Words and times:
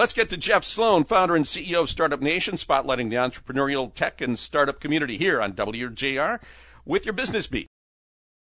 Let's 0.00 0.14
get 0.14 0.30
to 0.30 0.38
Jeff 0.38 0.64
Sloan, 0.64 1.04
founder 1.04 1.36
and 1.36 1.44
CEO 1.44 1.82
of 1.82 1.90
Startup 1.90 2.22
Nation, 2.22 2.54
spotlighting 2.54 3.10
the 3.10 3.16
entrepreneurial 3.16 3.92
tech 3.92 4.22
and 4.22 4.38
startup 4.38 4.80
community 4.80 5.18
here 5.18 5.42
on 5.42 5.52
WJR 5.52 6.40
with 6.86 7.04
your 7.04 7.12
business 7.12 7.46
beat. 7.46 7.66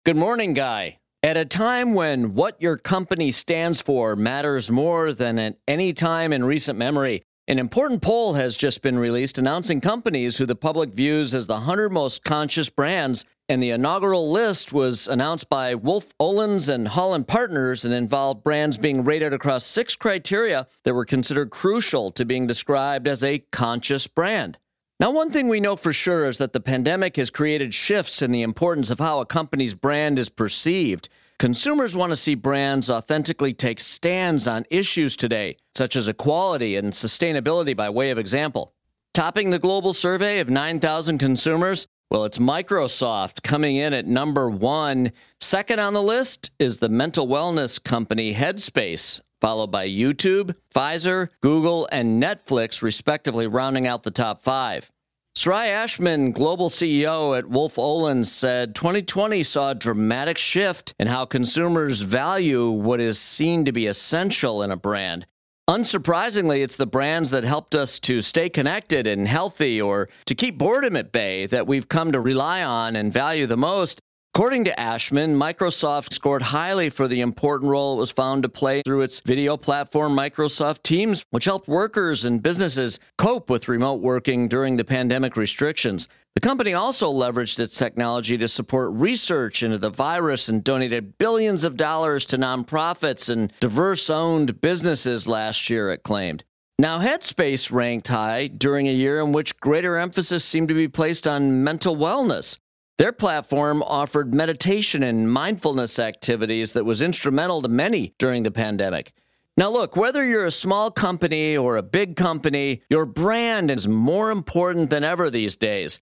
Good 0.06 0.16
morning, 0.16 0.54
Guy. 0.54 1.00
At 1.22 1.36
a 1.36 1.44
time 1.44 1.96
when 1.96 2.34
what 2.34 2.56
your 2.62 2.78
company 2.78 3.30
stands 3.32 3.82
for 3.82 4.16
matters 4.16 4.72
more 4.72 5.12
than 5.12 5.38
at 5.38 5.58
any 5.68 5.92
time 5.92 6.32
in 6.32 6.46
recent 6.46 6.80
memory, 6.80 7.24
an 7.46 7.60
important 7.60 8.02
poll 8.02 8.36
has 8.36 8.56
just 8.56 8.82
been 8.82 8.98
released 8.98 9.38
announcing 9.38 9.82
companies 9.82 10.38
who 10.38 10.46
the 10.46 10.56
public 10.56 10.94
views 10.94 11.36
as 11.36 11.48
the 11.48 11.56
100 11.56 11.90
most 11.90 12.24
conscious 12.24 12.70
brands 12.70 13.26
and 13.50 13.64
the 13.64 13.72
inaugural 13.72 14.32
list 14.32 14.72
was 14.72 15.08
announced 15.08 15.50
by 15.50 15.74
Wolff 15.74 16.16
Olins 16.20 16.70
and 16.70 16.88
Holland 16.88 17.28
Partners 17.28 17.84
and 17.84 17.92
involved 17.92 18.44
brands 18.44 18.78
being 18.78 19.04
rated 19.04 19.34
across 19.34 19.66
six 19.66 19.96
criteria 19.96 20.68
that 20.84 20.94
were 20.94 21.04
considered 21.04 21.50
crucial 21.50 22.12
to 22.12 22.26
being 22.26 22.46
described 22.46 23.08
as 23.08 23.24
a 23.24 23.40
conscious 23.52 24.06
brand. 24.06 24.60
Now, 25.00 25.10
one 25.10 25.32
thing 25.32 25.48
we 25.48 25.60
know 25.60 25.76
for 25.76 25.92
sure 25.92 26.28
is 26.28 26.38
that 26.38 26.54
the 26.54 26.60
pandemic 26.60 27.16
has 27.16 27.32
created 27.32 27.74
shifts 27.74 28.22
in 28.22 28.32
the 28.32 28.44
importance 28.44 28.92
of 28.92 29.00
how 29.00 29.20
a 29.20 29.26
company's 29.26 29.74
brand 29.74 30.20
is 30.20 30.30
perceived. 30.30 31.10
Consumers 31.40 31.96
want 31.96 32.12
to 32.12 32.18
see 32.18 32.36
brands 32.36 32.90
authentically 32.90 33.54
take 33.54 33.80
stands 33.80 34.46
on 34.46 34.66
issues 34.70 35.16
today, 35.16 35.58
such 35.74 35.96
as 35.96 36.08
equality 36.08 36.76
and 36.76 36.94
sustainability, 36.94 37.76
by 37.76 37.90
way 37.90 38.12
of 38.12 38.20
example. 38.20 38.74
Topping 39.14 39.50
the 39.50 39.58
global 39.58 39.94
survey 39.94 40.40
of 40.40 40.50
9,000 40.50 41.18
consumers, 41.18 41.88
well, 42.10 42.26
it's 42.26 42.40
Microsoft 42.40 43.44
coming 43.44 43.76
in 43.76 43.94
at 43.94 44.08
number 44.08 44.50
one. 44.50 45.12
Second 45.40 45.80
on 45.80 45.94
the 45.94 46.02
list 46.02 46.50
is 46.58 46.80
the 46.80 46.90
mental 46.90 47.28
wellness 47.28 47.82
company 47.84 48.34
Headspace, 48.34 49.20
followed 49.40 49.72
by 49.72 49.88
YouTube, 49.88 50.56
Pfizer, 50.74 51.30
Google, 51.42 51.88
and 51.92 52.22
Netflix, 52.22 52.82
respectively, 52.82 53.46
rounding 53.46 53.86
out 53.86 54.02
the 54.02 54.12
top 54.12 54.42
five. 54.42 54.90
Sairah 55.38 55.68
Ashman, 55.68 56.32
global 56.32 56.70
CEO 56.70 57.38
at 57.38 57.48
Wolff 57.48 57.76
Olins, 57.76 58.26
said 58.26 58.74
2020 58.74 59.44
saw 59.44 59.72
a 59.72 59.76
dramatic 59.76 60.40
shift 60.40 60.96
in 61.00 61.08
how 61.08 61.26
consumers 61.26 62.02
value 62.02 62.72
what 62.72 63.00
is 63.00 63.20
seen 63.20 63.66
to 63.66 63.72
be 63.72 63.86
essential 63.86 64.64
in 64.64 64.72
a 64.72 64.76
brand. 64.76 65.28
Unsurprisingly, 65.70 66.64
it's 66.64 66.78
the 66.78 66.88
brands 66.88 67.30
that 67.30 67.44
helped 67.44 67.76
us 67.76 68.00
to 68.00 68.22
stay 68.22 68.50
connected 68.50 69.06
and 69.06 69.28
healthy 69.28 69.80
or 69.80 70.10
to 70.26 70.34
keep 70.34 70.58
boredom 70.58 70.96
at 70.96 71.12
bay 71.12 71.46
that 71.46 71.68
we've 71.68 71.88
come 71.88 72.12
to 72.12 72.20
rely 72.20 72.64
on 72.64 72.96
and 72.96 73.14
value 73.14 73.46
the 73.46 73.56
most. 73.56 74.00
According 74.34 74.64
to 74.66 74.80
Ashman, 74.80 75.36
Microsoft 75.36 76.12
scored 76.12 76.42
highly 76.42 76.90
for 76.90 77.08
the 77.08 77.22
important 77.22 77.70
role 77.70 77.94
it 77.94 78.00
was 78.00 78.10
found 78.10 78.42
to 78.42 78.50
play 78.50 78.82
through 78.84 79.02
its 79.02 79.20
video 79.20 79.58
platform 79.58 80.16
Microsoft 80.16 80.82
Teams, 80.82 81.24
which 81.30 81.46
helped 81.46 81.68
workers 81.68 82.26
and 82.26 82.42
businesses 82.42 83.00
cope 83.20 83.48
with 83.48 83.68
remote 83.68 84.02
working 84.02 84.48
during 84.48 84.78
the 84.78 84.84
pandemic 84.84 85.38
restrictions. 85.38 86.08
The 86.36 86.48
company 86.48 86.74
also 86.74 87.12
leveraged 87.12 87.60
its 87.60 87.76
technology 87.76 88.38
to 88.38 88.48
support 88.48 88.94
research 88.94 89.62
into 89.62 89.78
the 89.78 89.90
virus 89.90 90.48
and 90.48 90.64
donated 90.64 91.18
billions 91.18 91.66
of 91.66 91.76
dollars 91.76 92.24
to 92.28 92.38
nonprofits 92.38 93.30
and 93.30 93.52
diverse 93.60 94.10
owned 94.10 94.62
businesses 94.62 95.28
last 95.28 95.70
year, 95.70 95.92
it 95.92 96.04
claimed. 96.04 96.46
Now, 96.78 97.02
Headspace 97.02 97.74
ranked 97.74 98.08
high 98.08 98.48
during 98.48 98.88
a 98.88 98.94
year 98.94 99.20
in 99.20 99.34
which 99.34 99.60
greater 99.60 99.98
emphasis 99.98 100.46
seemed 100.46 100.70
to 100.70 100.74
be 100.74 100.88
placed 100.88 101.28
on 101.28 101.62
mental 101.62 101.98
wellness. 101.98 102.58
Their 102.98 103.12
platform 103.12 103.84
offered 103.84 104.34
meditation 104.34 105.04
and 105.04 105.30
mindfulness 105.30 106.00
activities 106.00 106.72
that 106.72 106.86
was 106.86 107.02
instrumental 107.02 107.62
to 107.64 107.68
many 107.68 108.14
during 108.18 108.44
the 108.44 108.52
pandemic. 108.52 109.12
Now, 109.58 109.70
look, 109.70 109.98
whether 109.98 110.26
you're 110.26 110.46
a 110.46 110.52
small 110.52 110.90
company 110.90 111.58
or 111.58 111.76
a 111.76 111.84
big 111.84 112.16
company, 112.16 112.82
your 112.90 113.06
brand 113.06 113.70
is 113.70 113.90
more 113.90 114.32
important 114.32 114.90
than 114.90 115.04
ever 115.04 115.30
these 115.30 115.58
days. 115.58 116.00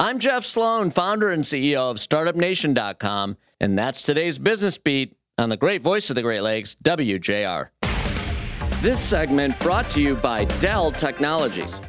I'm 0.00 0.20
Jeff 0.20 0.44
Sloan, 0.44 0.92
founder 0.92 1.30
and 1.30 1.42
CEO 1.42 1.90
of 1.90 1.96
StartupNation.com, 1.96 3.36
and 3.58 3.76
that's 3.76 4.00
today's 4.04 4.38
Business 4.38 4.78
Beat 4.78 5.16
on 5.36 5.48
the 5.48 5.56
great 5.56 5.82
voice 5.82 6.08
of 6.08 6.14
the 6.14 6.22
Great 6.22 6.42
Lakes, 6.42 6.76
WJR. 6.84 7.70
This 8.80 9.00
segment 9.00 9.58
brought 9.58 9.90
to 9.90 10.00
you 10.00 10.14
by 10.14 10.44
Dell 10.60 10.92
Technologies. 10.92 11.80